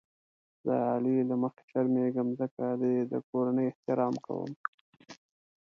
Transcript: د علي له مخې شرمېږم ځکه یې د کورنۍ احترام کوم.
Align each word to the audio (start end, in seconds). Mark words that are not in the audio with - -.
د 0.65 0.67
علي 0.89 1.17
له 1.29 1.35
مخې 1.41 1.63
شرمېږم 1.71 2.27
ځکه 2.39 2.63
یې 2.93 2.99
د 3.11 3.13
کورنۍ 3.29 3.65
احترام 3.69 4.13
کوم. 4.25 4.51